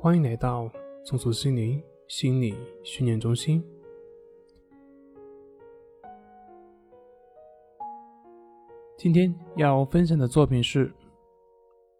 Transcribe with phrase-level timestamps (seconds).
[0.00, 0.70] 欢迎来到
[1.02, 3.60] 松鼠心灵心理训练中心。
[8.96, 10.88] 今天要分享的作品是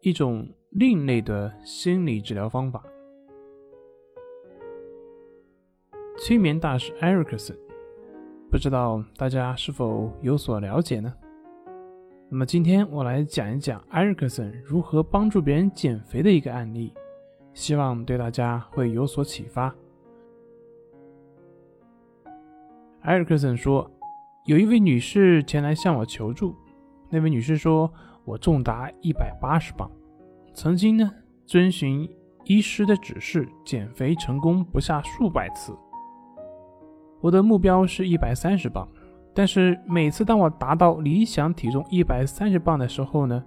[0.00, 2.84] 一种另类的心理治疗方法——
[6.20, 7.56] 催眠大师艾瑞克森。
[8.50, 11.14] 不知道大家是否有所了解呢？
[12.28, 16.92] 那么今天我来讲一讲艾瑞克森如何帮助别人减肥的一个案例，
[17.56, 19.74] 希望对大家会有所启发。
[23.00, 23.90] 埃尔克森说，
[24.44, 26.54] 有一位女士前来向我求助。
[27.08, 27.90] 那位女士说
[28.26, 29.90] ：“我重达一百八十磅，
[30.52, 31.10] 曾经呢
[31.46, 32.06] 遵循
[32.44, 35.74] 医师的指示减肥成功不下数百次。
[37.22, 38.86] 我的目标是一百三十磅，
[39.32, 43.42] 但是每次当我达到理想体重一百三十磅的时候呢，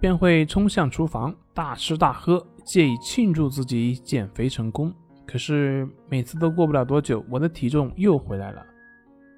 [0.00, 4.92] 便会冲向厨房大吃大喝，借以庆祝自己减肥成功。
[5.26, 8.62] 可是每次都过不了多久，我的体重又回来了，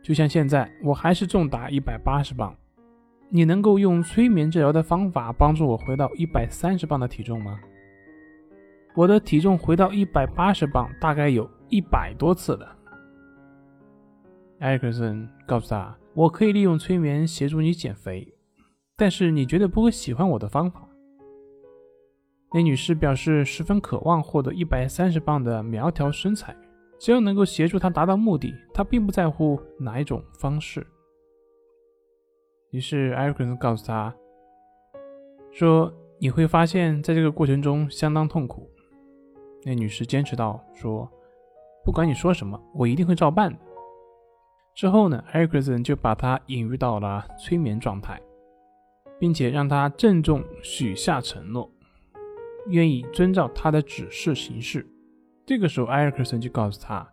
[0.03, 2.53] 就像现在，我还是重达一百八十磅。”
[3.33, 7.61] 你能够用催眠治疗的方法帮助我回到一百三十磅的体重吗？
[8.97, 12.77] 我的体重回到一百八十磅大概有一百多次了。
[14.59, 18.35] 艾克森告诉他：“我可以利用催眠协助你减肥，
[18.97, 20.85] 但是你绝对不会喜欢我的方法。”
[22.53, 26.55] 那女士表示十分渴望获得一百三十磅的苗条身材，
[26.99, 30.87] 只要能够协助她达到目的，她并不在乎哪一种方式。
[32.71, 34.15] 于是艾瑞克森告诉他
[35.53, 38.69] 说：“你会发现在这个过程中相当痛苦。”
[39.65, 41.09] 那女士坚持道：“说
[41.85, 43.53] 不管你说什么，我一定会照办。”
[44.75, 48.21] 之后呢，艾瑞克森就把他引入到了催眠状态，
[49.19, 51.69] 并且让他郑重许下承诺，
[52.69, 54.87] 愿意遵照他的指示行事。
[55.47, 57.07] 这个时候，艾克森就告诉他：“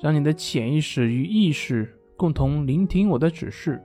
[0.00, 3.82] 让你的潜意识与意识共同聆听我的指示。”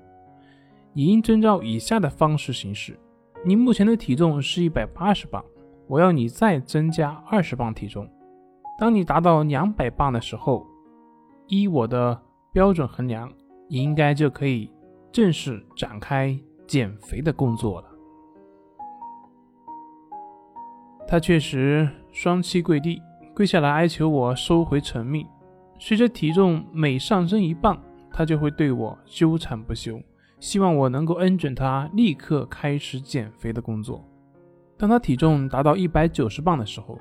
[0.93, 2.99] 你应遵照以下的方式行事：
[3.45, 5.43] 你目前的体重是一百八十磅，
[5.87, 8.09] 我要你再增加二十磅体重。
[8.77, 10.65] 当你达到两百磅的时候，
[11.47, 12.21] 依我的
[12.53, 13.31] 标准衡量，
[13.69, 14.69] 你应该就可以
[15.11, 17.90] 正式展开减肥的工作了。
[21.11, 23.01] 他确实双膝跪地，
[23.35, 25.27] 跪下来哀求我收回成命。
[25.77, 27.77] 随着体重每上升一磅，
[28.13, 30.01] 他就会对我纠缠不休。
[30.39, 34.07] 希望我能够恩准他立刻开始减肥的工作。
[34.77, 36.97] 当他体重达到一百九十磅的时候，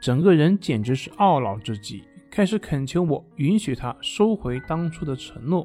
[0.00, 5.64] 整个人简直是懊恼至极，开始恳求我允许他收回当初的承诺。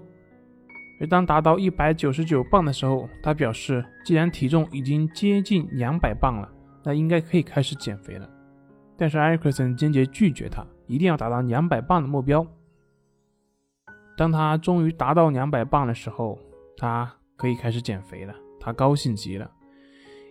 [0.99, 6.47] 而当达到一百九十九磅的时候，他表示，既然体重已经接近两百磅了，
[6.83, 8.29] 那应该可以开始减肥了。
[8.97, 12.45] 但是艾克森坚决拒绝他，一定要达到两百磅的目标。
[14.15, 16.37] 当他终于达到两百磅的时候，
[16.77, 19.49] 他可以开始减肥了，他高兴极了。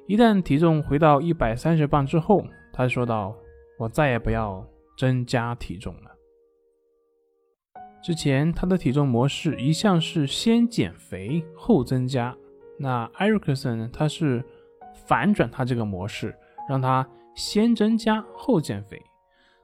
[0.06, 3.34] 一旦体重回到一百三十磅之后，他说道
[3.78, 4.65] ：“我再也不要
[4.97, 6.10] 增加体重了。”
[8.03, 12.37] 之前他的体重模式一向是先减肥后增加，
[12.78, 13.91] 那艾瑞克森？
[13.91, 14.44] 他是
[14.95, 16.34] 反转他这个模式，
[16.69, 19.01] 让他先增加后减肥。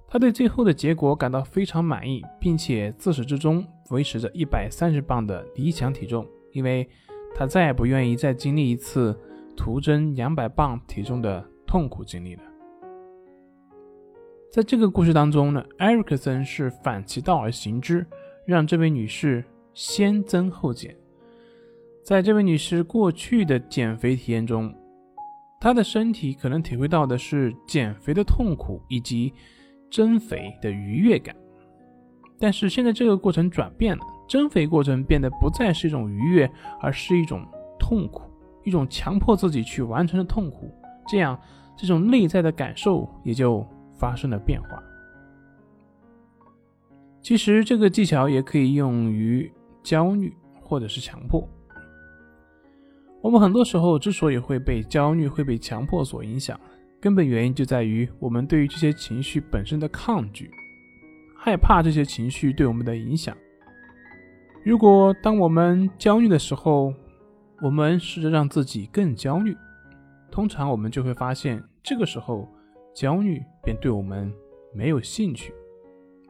[0.09, 6.27] 他对最后的结果感到非常满意，并且自始至终维持着一百三十磅的理想体重。
[6.53, 6.89] 因为
[7.35, 9.15] 他再也不愿意再经历一次
[9.55, 12.43] 徒增两百磅体重的痛苦经历了。
[14.51, 18.07] 在这个故事当中呢，艾瑞克森是反其道而行之，
[18.47, 19.45] 让这位女士
[19.75, 20.97] 先增后减。
[22.03, 24.75] 在这位女士过去的减肥体验中，
[25.66, 29.34] 他的身体可能体会到的是减肥的痛苦以及
[29.91, 31.34] 增肥的愉悦感，
[32.38, 34.04] 但是现在这个过程转变了。
[34.28, 36.49] 增肥过程变得不再是一种愉悦，
[36.81, 37.44] 而是一种
[37.81, 38.31] 痛苦，
[38.62, 40.72] 一种强迫自己去完成的痛苦。
[41.09, 41.37] 这样，
[41.77, 43.66] 这种内在的感受也就
[43.98, 44.80] 发生了变化。
[47.21, 49.53] 其实，这个技巧也可以用于
[49.83, 51.45] 焦虑或者是强迫。
[53.27, 56.57] 我们很多时候之所以会被焦虑、会被强迫所影响，
[57.01, 60.49] 根本原因就在于我们对于这些情绪本身的抗拒，
[61.37, 63.37] 害怕这些情绪对我们的影响。
[64.65, 66.95] 如果当我们焦虑的时候，
[67.61, 69.57] 我们试着让自己更焦虑，
[70.31, 72.49] 通常我们就会发现，这个时候
[72.95, 74.33] 焦虑便对我们
[74.72, 75.53] 没有兴趣，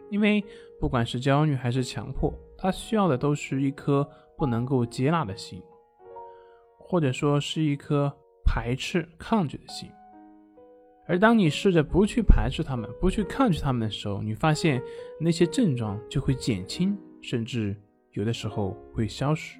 [0.08, 0.42] 因为
[0.80, 4.08] 不管是焦虑还是强迫，它需要的都是一颗
[4.38, 5.62] 不能够接纳的心，
[6.88, 8.12] 或者说是一颗
[8.44, 9.90] 排斥、抗拒的心。
[11.08, 14.80] 而当你试着不去排斥他们、不去抗拒他们的时候，你发现
[15.20, 17.76] 那些症状就会减轻，甚至
[18.12, 19.58] 有的时候会消失。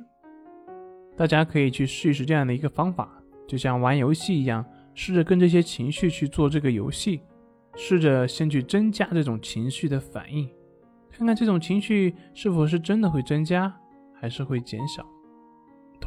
[1.17, 4.65] 大家可以去试一试这样的一个方法，就像玩游戏一样，
[4.95, 7.21] 试着跟这些情绪去做这个游戏，
[7.75, 10.49] 试着先去增加这种情绪的反应，
[11.11, 13.73] 看看这种情绪是否是真的会增加，
[14.15, 15.07] 还是会减少。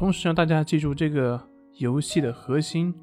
[0.00, 1.38] 同时让大家记住这个
[1.74, 2.94] 游戏的核心，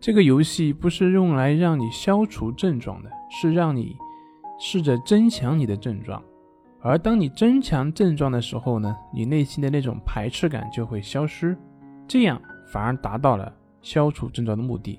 [0.00, 3.94] 这个游戏不是用来让你消除症状的，是让你
[4.58, 6.22] 试着增强你的症状。
[6.80, 11.54] 而当你增强症状的时候呢，你内心的那种排斥感就会消失，
[12.08, 12.40] 这样
[12.72, 14.98] 反而达到了消除症状的目的。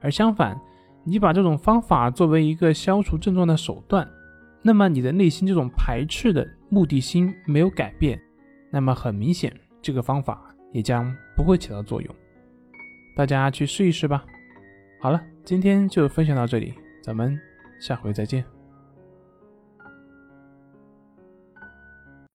[0.00, 0.60] 而相反，
[1.04, 4.04] 你把这种方法作为一个消除症状的手段，
[4.60, 8.20] 那么你的内心这种排斥的目的心没有改变，
[8.72, 12.14] 那么很明显，这个方法也将不会起到作用。
[13.16, 14.24] 大家去试一试吧。
[15.00, 17.38] 好了，今天就分享到这里，咱们
[17.80, 18.61] 下回再见。